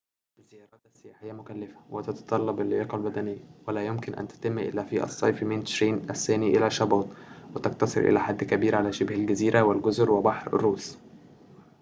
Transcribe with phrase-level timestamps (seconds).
[0.39, 6.09] الزيارات السياحية مكلفة وتتطلب اللياقة البدنية ولا يمكن أن تتم إلا في الصيف من تشرين
[6.09, 7.05] الثاني إلى شباط
[7.55, 10.97] وتقتصر إلى حد كبير على شبه الجزيرة والجزر وبحر روس